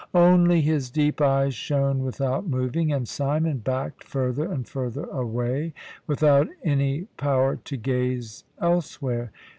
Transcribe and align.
Only 0.15 0.61
his 0.61 0.89
deep 0.89 1.21
eyes 1.21 1.53
shone 1.53 1.99
without 2.03 2.47
moving; 2.47 2.91
and 2.91 3.07
Simon 3.07 3.59
backed 3.59 4.03
further 4.03 4.51
and 4.51 4.67
further 4.67 5.03
away, 5.05 5.75
without 6.07 6.47
any 6.63 7.03
power 7.17 7.57
to 7.57 7.77
gaze 7.77 8.43
elsewhere. 8.59 9.31